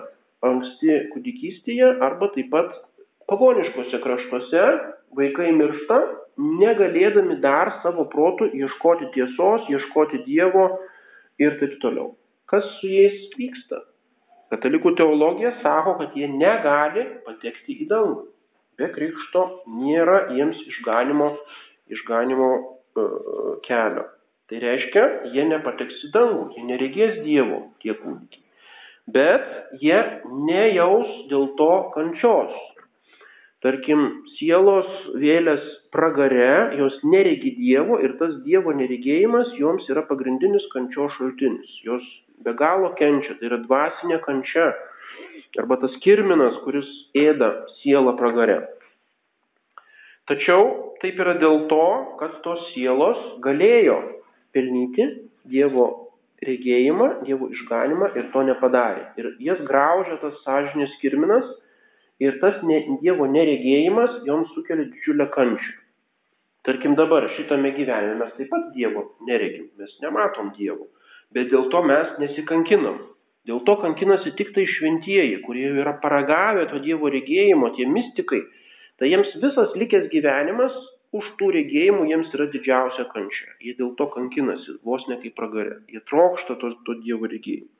anksti 0.46 0.96
kūdikystėje 1.14 1.90
arba 2.06 2.30
taip 2.36 2.52
pat 2.54 2.76
pagoniškose 3.32 4.00
kraštuose 4.04 4.64
vaikai 5.18 5.52
miršta, 5.56 6.00
negalėdami 6.40 7.40
dar 7.44 7.74
savo 7.84 8.06
protų 8.12 8.50
ieškoti 8.56 9.10
tiesos, 9.16 9.66
ieškoti 9.74 10.24
Dievo 10.28 10.68
ir 11.42 11.58
taip 11.62 11.80
toliau. 11.84 12.13
Kas 12.50 12.65
su 12.80 12.89
jais 12.89 13.26
vyksta? 13.38 13.82
Katalikų 14.50 14.96
teologija 14.98 15.54
sako, 15.64 16.00
kad 16.02 16.18
jie 16.18 16.28
negali 16.32 17.06
patekti 17.26 17.78
į 17.84 17.90
dangų 17.92 18.28
be 18.80 18.88
krikšto 18.96 19.44
nėra 19.80 20.22
jiems 20.36 20.60
išganimo, 20.72 21.34
išganimo 21.92 22.50
uh, 22.56 23.58
kelio. 23.68 24.08
Tai 24.50 24.62
reiškia, 24.64 25.04
jie 25.36 25.46
nepateks 25.52 26.06
į 26.08 26.14
dangų, 26.16 26.46
jie 26.56 26.64
neregės 26.72 27.20
Dievo 27.26 27.60
tie 27.84 27.94
kūdikiai. 28.00 28.46
Bet 29.14 29.46
jie 29.82 30.00
nejaus 30.48 31.12
dėl 31.30 31.52
to 31.60 31.70
kančios. 31.94 32.56
Tarkim, 33.66 34.06
sielos 34.38 34.90
vėlės 35.20 35.66
pragare, 35.94 36.78
jos 36.80 36.96
neregi 37.04 37.52
Dievo 37.58 38.00
ir 38.06 38.16
tas 38.22 38.38
Dievo 38.46 38.74
neregėjimas 38.74 39.52
joms 39.60 39.90
yra 39.92 40.06
pagrindinis 40.10 40.66
kančios 40.74 41.14
šaltinis. 41.18 41.74
Jos 41.86 42.06
be 42.43 42.54
galo 42.58 42.93
kenčia, 42.99 43.36
tai 43.39 43.49
yra 43.49 43.60
dvasinė 43.63 44.19
kančia 44.25 44.71
arba 45.60 45.80
tas 45.82 45.95
kirminas, 46.04 46.60
kuris 46.63 46.89
ėda 47.17 47.49
sielą 47.80 48.13
pragare. 48.19 48.60
Tačiau 50.30 50.93
taip 51.02 51.17
yra 51.17 51.39
dėl 51.41 51.65
to, 51.71 51.86
kad 52.19 52.38
tos 52.45 52.67
sielos 52.73 53.17
galėjo 53.45 53.97
pelnyti 54.54 55.08
Dievo 55.49 55.88
regėjimą, 56.45 57.08
Dievo 57.25 57.49
išganimą 57.56 58.12
ir 58.19 58.30
to 58.34 58.43
nepadarė. 58.45 59.08
Ir 59.17 59.32
jas 59.41 59.60
graužia 59.65 60.19
tas 60.21 60.38
sąžinės 60.45 60.93
kirminas 61.02 61.47
ir 62.21 62.38
tas 62.43 62.62
ne, 62.62 62.84
Dievo 63.02 63.25
neregėjimas 63.32 64.21
joms 64.28 64.54
sukelia 64.54 64.86
didžiulę 64.91 65.30
kančią. 65.34 65.75
Tarkim 66.67 66.93
dabar 66.99 67.25
šitame 67.38 67.71
gyvenime 67.73 68.19
mes 68.19 68.34
taip 68.38 68.52
pat 68.52 68.69
Dievo 68.75 69.08
neregim, 69.25 69.69
mes 69.80 69.95
nematom 70.04 70.52
Dievo, 70.58 70.89
bet 71.36 71.50
dėl 71.54 71.70
to 71.74 71.82
mes 71.86 72.12
nesikankinam. 72.22 73.00
Dėl 73.48 73.63
to 73.65 73.76
kankinasi 73.82 74.36
tik 74.38 74.52
tai 74.56 74.65
šventieji, 74.70 75.39
kurie 75.46 75.70
yra 75.82 75.96
paragavę 76.04 76.68
to 76.70 76.82
Dievo 76.84 77.10
regėjimo, 77.10 77.72
tie 77.78 77.88
mystikai. 77.89 78.44
Tai 79.00 79.08
jiems 79.10 79.32
visas 79.42 79.76
likęs 79.80 80.10
gyvenimas 80.12 80.76
už 81.15 81.30
tų 81.39 81.50
regėjimų 81.56 82.06
jiems 82.12 82.34
yra 82.38 82.50
didžiausia 82.54 83.08
kančia. 83.13 83.48
Jie 83.63 83.74
dėl 83.80 83.96
to 83.98 84.10
kankinasi, 84.13 84.78
vos 84.86 85.06
ne 85.10 85.18
kaip 85.24 85.38
pragarė. 85.39 85.80
Jie 85.89 86.04
trokšta 86.12 86.60
to, 86.62 86.76
to 86.86 86.98
Dievo 87.06 87.30
regėjimo. 87.32 87.72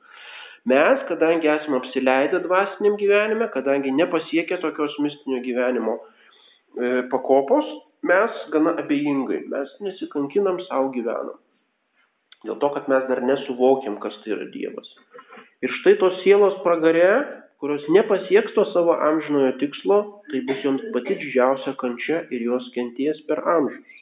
Mes, 0.70 1.04
kadangi 1.08 1.48
esame 1.48 1.78
apsileidę 1.78 2.40
dvasiniam 2.44 2.96
gyvenime, 3.00 3.46
kadangi 3.52 3.92
nepasiekę 3.96 4.58
tokios 4.60 4.98
mistinio 5.00 5.38
gyvenimo 5.44 5.94
e, 6.00 7.02
pakopos, 7.12 7.68
mes 8.04 8.42
gana 8.52 8.74
abejingai, 8.82 9.46
mes 9.48 9.70
nesikankinam 9.86 10.60
savo 10.66 10.90
gyvenam. 10.92 11.38
Dėl 12.46 12.56
to, 12.60 12.70
kad 12.72 12.88
mes 12.88 13.04
dar 13.10 13.20
nesuvokiam, 13.26 13.98
kas 14.00 14.16
tai 14.22 14.34
yra 14.36 14.48
Dievas. 14.52 14.88
Ir 15.60 15.72
štai 15.80 15.98
tos 16.00 16.22
sielos 16.24 16.56
pragare, 16.64 17.10
kurios 17.60 17.84
nepasieks 17.92 18.54
to 18.56 18.64
savo 18.72 18.94
amžinojo 18.96 19.52
tikslo, 19.60 19.98
tai 20.30 20.40
bus 20.48 20.62
joms 20.64 20.86
pati 20.94 21.18
didžiausia 21.20 21.74
kančia 21.80 22.22
ir 22.32 22.46
jos 22.46 22.70
kenties 22.76 23.20
per 23.28 23.42
amžius. 23.44 23.98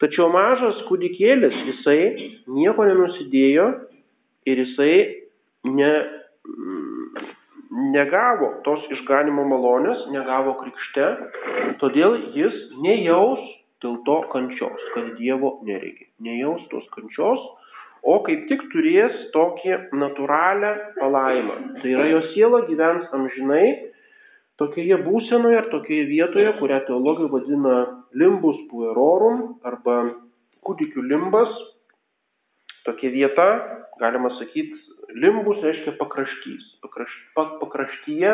Tačiau 0.00 0.28
mažas 0.32 0.80
kūdikėlis, 0.88 1.56
jisai 1.68 2.00
nieko 2.48 2.84
nenusidėjo 2.88 3.66
ir 4.48 4.60
jisai 4.64 4.92
ne, 5.68 5.90
negavo 7.70 8.50
tos 8.64 8.84
išganimo 8.96 9.44
malonės, 9.48 10.04
negavo 10.12 10.56
krikšte, 10.60 11.08
todėl 11.80 12.16
jis 12.36 12.56
nejaus 12.84 13.40
dėl 13.80 14.00
to 14.04 14.16
kančios, 14.32 14.88
kad 14.94 15.14
Dievo 15.16 15.58
nereikia. 15.64 16.08
Nejaus 16.20 16.64
tos 16.72 16.84
kančios, 16.96 17.40
o 18.02 18.16
kaip 18.24 18.46
tik 18.48 18.62
turės 18.72 19.16
tokį 19.34 19.76
natūralią 20.00 20.72
palaimą. 20.98 21.56
Tai 21.80 21.94
yra 21.94 22.06
jo 22.10 22.20
siela 22.32 22.62
gyvens 22.68 23.10
amžinai 23.16 23.64
tokioje 24.60 25.00
būsenoje 25.04 25.58
ar 25.60 25.68
tokioje 25.72 26.06
vietoje, 26.08 26.52
kurią 26.60 26.80
teologai 26.88 27.28
vadina 27.32 27.76
limbus 28.16 28.58
puerorum 28.70 29.60
arba 29.64 30.00
kūdikių 30.66 31.04
limbas. 31.08 31.52
Tokia 32.84 33.10
vieta, 33.12 33.46
galima 34.00 34.32
sakyti, 34.38 34.76
limbus 35.20 35.60
reiškia 35.64 35.96
pakraštys. 36.00 36.64
Pakraš, 36.84 37.12
pakraštyje, 37.36 38.32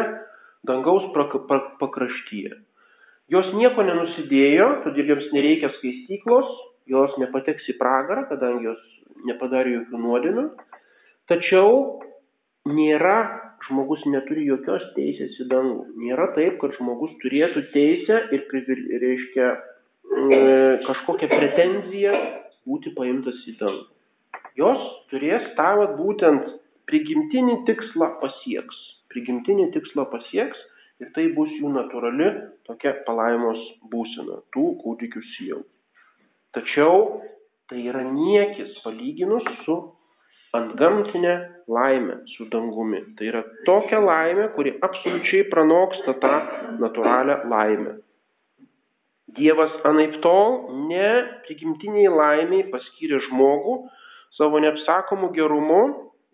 dangaus 0.67 1.07
pakraštyje. 1.81 2.55
Jos 3.33 3.49
nieko 3.59 3.83
nenusidėjo, 3.83 4.69
todėl 4.85 5.11
joms 5.15 5.33
nereikia 5.35 5.73
skaistyklos, 5.81 6.51
jos 6.87 7.17
nepateks 7.19 7.67
į 7.73 7.75
pragarą, 7.81 8.29
kadangi 8.31 8.69
jos 8.69 8.83
nepadarė 9.29 9.73
jokių 9.79 10.03
nuodėmių, 10.03 10.45
tačiau 11.31 11.71
nėra, 12.67 13.17
žmogus 13.69 14.05
neturi 14.11 14.47
jokios 14.47 14.85
teisės 14.97 15.39
į 15.43 15.49
dangų. 15.51 15.87
Nėra 16.03 16.31
taip, 16.37 16.59
kad 16.63 16.75
žmogus 16.79 17.15
turėtų 17.23 17.67
teisę 17.75 18.21
ir, 18.35 18.47
reiškia, 19.03 19.51
e, 19.57 20.41
kažkokią 20.87 21.31
pretenziją 21.33 22.15
būti 22.67 22.95
paimtas 22.99 23.39
į 23.47 23.57
dangų. 23.61 23.85
Jos 24.57 24.87
turės 25.11 25.45
tą 25.59 25.73
būtent 25.99 26.47
prigimtinį 26.89 27.61
tikslą 27.69 28.15
pasieks. 28.23 28.79
Prigimtinį 29.13 29.71
tikslą 29.75 30.07
pasieks 30.13 30.59
ir 31.03 31.11
tai 31.17 31.29
bus 31.37 31.51
jų 31.59 31.71
natūrali 31.75 32.31
tokia 32.69 32.95
palaimos 33.07 33.61
būsena 33.93 34.41
tų 34.55 34.69
kūdikių 34.83 35.23
sielų. 35.35 35.65
Tačiau 36.57 37.21
tai 37.71 37.83
yra 37.91 38.03
niekis 38.07 38.77
palyginus 38.85 39.47
su 39.65 39.77
antgamtinė 40.57 41.35
laimė, 41.69 42.21
su 42.37 42.47
dangumi. 42.53 43.03
Tai 43.19 43.29
yra 43.33 43.43
tokia 43.67 44.01
laimė, 44.03 44.49
kuri 44.57 44.77
absoliučiai 44.87 45.49
pranoksta 45.51 46.17
tą 46.23 46.35
natūralią 46.83 47.41
laimę. 47.51 47.97
Dievas 49.37 49.75
anaip 49.85 50.21
tol 50.25 50.61
ne 50.89 51.09
prigimtiniai 51.45 52.09
laimiai 52.13 52.69
paskyrė 52.73 53.19
žmogų 53.27 53.81
savo 54.39 54.61
neapsakomų 54.63 55.33
gerumu 55.37 55.83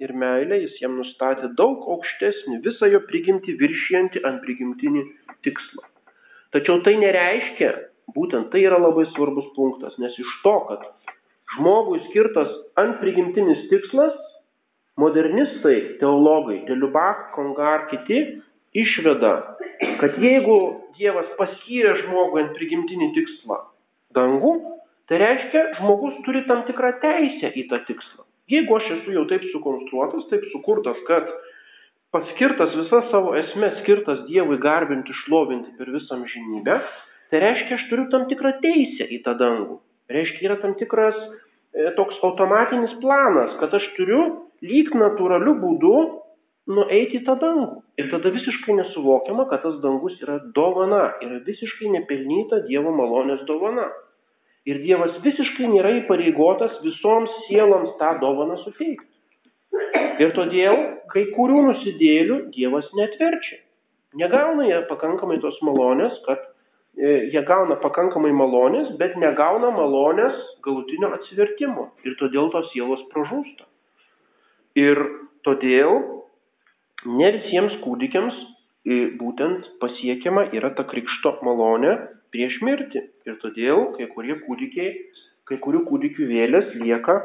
ir 0.03 0.12
meilė, 0.18 0.59
jis 0.66 0.77
jam 0.83 0.99
nustatė 1.01 1.53
daug 1.59 1.87
aukštesnį, 1.95 2.61
visą 2.66 2.90
jo 2.90 3.01
prigimtį 3.09 3.57
viršijantį 3.61 4.23
ant 4.29 4.42
prigimtinį 4.45 5.07
tikslą. 5.47 5.87
Tačiau 6.53 6.83
tai 6.87 6.99
nereiškia, 7.01 7.71
būtent 8.14 8.51
tai 8.53 8.64
yra 8.66 8.79
labai 8.83 9.07
svarbus 9.14 9.49
punktas, 9.57 9.97
nes 10.03 10.16
iš 10.21 10.33
to, 10.45 10.55
kad 10.68 10.85
žmogui 11.57 12.01
skirtas 12.09 12.51
ant 12.81 12.99
prigimtinis 13.01 13.67
tikslas, 13.71 14.15
modernistai, 15.01 15.99
teologai, 16.01 16.62
Deliubach, 16.69 17.31
Kongar, 17.37 17.88
kiti 17.91 18.21
išveda, 18.77 19.35
kad 20.01 20.19
jeigu 20.21 20.59
Dievas 20.99 21.31
paskyrė 21.38 21.95
žmogui 22.03 22.43
ant 22.45 22.53
prigimtinį 22.57 23.12
tikslą 23.17 23.59
dangų, 24.17 24.53
tai 25.09 25.21
reiškia, 25.23 25.62
žmogus 25.81 26.19
turi 26.27 26.45
tam 26.49 26.67
tikrą 26.69 26.93
teisę 27.03 27.53
į 27.57 27.67
tą 27.71 27.81
tikslą. 27.88 28.27
Jeigu 28.53 28.77
aš 28.77 28.91
esu 28.99 29.15
jau 29.15 29.25
taip 29.31 29.45
sukonstruotas, 29.53 30.27
taip 30.31 30.45
sukurtas, 30.53 30.99
kad 31.09 31.31
paskirtas 32.12 32.75
visa 32.77 33.01
savo 33.09 33.33
esmė 33.38 33.73
skirtas 33.81 34.27
Dievui 34.29 34.59
garbinti, 34.61 35.15
šlovinti 35.25 35.73
per 35.79 35.93
visą 35.95 36.19
amžinybę, 36.19 36.77
tai 37.33 37.41
reiškia, 37.47 37.79
aš 37.79 37.88
turiu 37.88 38.11
tam 38.12 38.29
tikrą 38.29 38.59
teisę 38.61 39.09
į 39.09 39.23
tą 39.25 39.37
dangų. 39.41 39.81
Reiškia, 40.11 40.49
yra 40.49 40.57
tam 40.62 40.75
tikras 40.81 41.17
e, 41.19 41.93
toks 41.99 42.19
automatinis 42.27 42.95
planas, 43.03 43.55
kad 43.61 43.75
aš 43.79 43.87
turiu 43.97 44.23
lyg 44.65 44.91
natūraliu 44.97 45.55
būdu 45.61 45.95
nueiti 46.73 47.21
į 47.21 47.25
tą 47.27 47.37
dangų. 47.43 47.83
Ir 47.99 48.11
tada 48.12 48.33
visiškai 48.35 48.77
nesuvokiama, 48.79 49.49
kad 49.51 49.65
tas 49.67 49.79
dangus 49.83 50.19
yra 50.23 50.38
dovana, 50.57 51.05
yra 51.25 51.41
visiškai 51.47 51.91
nepelnyta 51.97 52.62
Dievo 52.69 52.95
malonės 52.95 53.43
dovana. 53.49 53.88
Ir 54.69 54.79
Dievas 54.85 55.17
visiškai 55.25 55.67
nėra 55.73 55.97
įpareigotas 56.03 56.77
visoms 56.85 57.33
sieloms 57.49 57.97
tą 57.99 58.15
dovaną 58.23 58.61
suteikti. 58.62 59.09
Ir 60.23 60.31
todėl 60.37 60.77
kai 61.11 61.25
kurių 61.35 61.65
nusidėlių 61.71 62.38
Dievas 62.55 62.87
netverčia. 62.95 63.59
Negauna 64.21 64.69
jie 64.69 64.83
pakankamai 64.91 65.38
tos 65.43 65.57
malonės, 65.65 66.15
kad 66.27 66.45
jie 66.97 67.43
gauna 67.49 67.79
pakankamai 67.81 68.33
malonės, 68.37 68.93
bet 69.01 69.17
negauna 69.17 69.71
malonės 69.73 70.37
galutinio 70.65 71.13
atsivertimo. 71.17 71.91
Ir 72.05 72.17
todėl 72.21 72.51
tos 72.53 72.69
sielos 72.73 73.01
pražūsta. 73.13 73.65
Ir 74.77 75.01
todėl 75.45 76.03
ne 77.07 77.31
visiems 77.39 77.79
kūdikiams 77.85 78.35
e, 78.85 78.99
būtent 79.21 79.69
pasiekiama 79.81 80.51
yra 80.57 80.73
ta 80.77 80.85
krikšto 80.89 81.39
malonė 81.43 81.97
prieš 82.33 82.61
mirtį. 82.65 83.07
Ir 83.29 83.39
todėl 83.43 83.93
kai 83.97 84.09
kūdikiai, 84.13 84.93
kai 85.49 85.59
kurių 85.65 85.85
kūdikių 85.89 86.29
vėlės 86.29 86.75
lieka 86.81 87.19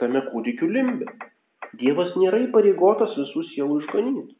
tame 0.00 0.22
kūdikių 0.30 0.68
limbe. 0.70 1.08
Dievas 1.76 2.12
nėra 2.16 2.44
įpareigotas 2.46 3.16
visų 3.18 3.44
sielų 3.52 3.80
išganyti. 3.82 4.36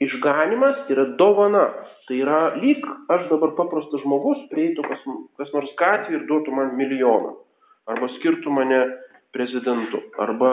Išganimas 0.00 0.88
yra 0.92 1.10
dovana. 1.20 1.66
Tai 2.08 2.16
yra 2.18 2.40
lyg 2.58 2.86
aš 3.12 3.28
dabar 3.30 3.52
paprastas 3.58 4.02
žmogus 4.02 4.40
prieitų 4.50 4.86
kas, 4.88 5.04
kas 5.38 5.52
nors 5.54 5.70
gatvį 5.78 6.18
ir 6.18 6.24
duotų 6.30 6.54
man 6.56 6.72
milijoną. 6.78 7.36
Arba 7.90 8.08
skirtų 8.16 8.50
mane 8.54 8.80
prezidentu. 9.34 10.00
Arba 10.22 10.52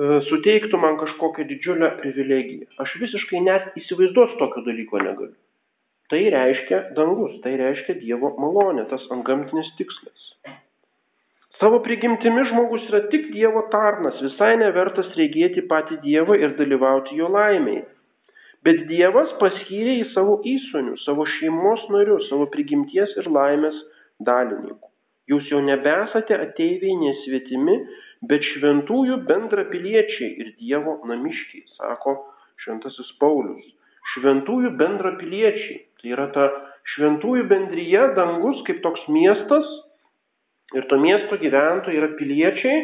E, 0.00 0.06
suteiktų 0.28 0.78
man 0.80 0.96
kažkokią 1.00 1.44
didžiulę 1.50 1.90
privilegiją. 2.00 2.68
Aš 2.82 2.94
visiškai 3.02 3.42
net 3.44 3.74
įsivaizduoti 3.80 4.38
tokio 4.38 4.62
dalyko 4.68 5.00
negaliu. 5.02 5.36
Tai 6.10 6.20
reiškia 6.34 6.78
dangus, 6.96 7.36
tai 7.44 7.56
reiškia 7.58 7.98
Dievo 8.00 8.32
malonė, 8.42 8.86
tas 8.90 9.04
antgamtinis 9.14 9.68
tikslas. 9.78 10.30
Savo 11.60 11.82
prigimtimi 11.84 12.46
žmogus 12.48 12.86
yra 12.88 13.02
tik 13.12 13.28
Dievo 13.34 13.66
tarnas, 13.74 14.18
visai 14.24 14.54
nevertas 14.62 15.10
regėti 15.18 15.66
patį 15.72 16.00
Dievą 16.06 16.38
ir 16.38 16.56
dalyvauti 16.58 17.18
jo 17.18 17.28
laimėje. 17.34 17.84
Bet 18.66 18.84
Dievas 18.90 19.32
paskyrė 19.40 19.96
į 20.02 20.06
savo 20.12 20.36
įsonių, 20.44 20.98
savo 21.06 21.24
šeimos 21.38 21.86
narius, 21.92 22.26
savo 22.28 22.46
prigimties 22.52 23.14
ir 23.16 23.30
laimės 23.32 23.76
dalininkų. 24.26 24.90
Jūs 25.30 25.46
jau 25.52 25.60
nebesate 25.64 26.36
ateiviai 26.36 26.96
nesvietimi, 27.00 27.76
bet 28.28 28.44
šventųjų 28.52 29.20
bendrapiliečiai 29.28 30.30
ir 30.42 30.50
Dievo 30.58 30.98
namiškiai, 31.08 31.64
sako 31.78 32.16
šventasis 32.64 33.12
Paulius. 33.22 33.64
Šventųjų 34.14 34.74
bendrapiliečiai. 34.80 35.78
Tai 36.00 36.12
yra 36.16 36.26
ta 36.34 36.48
šventųjų 36.94 37.46
bendryje, 37.48 38.02
dangus 38.16 38.60
kaip 38.66 38.80
toks 38.84 39.04
miestas 39.12 39.68
ir 40.76 40.86
to 40.90 40.98
miesto 41.02 41.38
gyventojai 41.40 41.98
yra 41.98 42.10
piliečiai, 42.18 42.80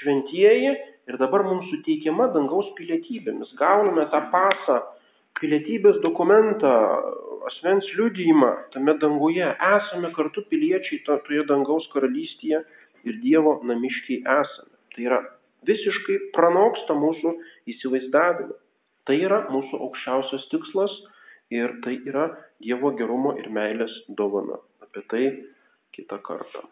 šventieji 0.00 0.72
ir 1.10 1.18
dabar 1.20 1.44
mums 1.46 1.68
suteikiama 1.72 2.30
dangaus 2.34 2.70
pilietybė. 2.78 3.34
Mes 3.40 3.52
gauname 3.58 4.06
tą 4.12 4.22
pasą, 4.32 4.80
pilietybės 5.40 6.00
dokumentą, 6.04 6.70
asmens 7.50 7.88
liudijimą 7.96 8.50
tame 8.74 8.94
danguje. 9.02 9.46
Esame 9.76 10.12
kartu 10.16 10.44
piliečiai 10.50 11.02
toje 11.06 11.44
dangaus 11.48 11.88
karalystėje 11.94 12.62
ir 13.08 13.20
Dievo 13.24 13.58
namiškiai 13.66 14.20
esame. 14.20 14.74
Tai 14.94 15.06
yra 15.08 15.20
visiškai 15.68 16.18
pranoksta 16.36 16.96
mūsų 16.96 17.34
įsivaizdavimą. 17.74 18.58
Tai 19.08 19.16
yra 19.16 19.44
mūsų 19.50 19.80
aukščiausias 19.86 20.44
tikslas 20.52 20.92
ir 21.50 21.78
tai 21.84 21.96
yra 22.06 22.28
Dievo 22.60 22.92
gerumo 22.98 23.34
ir 23.40 23.48
meilės 23.52 23.94
dovana. 24.18 24.60
Apie 24.84 25.02
tai 25.10 25.24
kitą 25.96 26.20
kartą. 26.26 26.66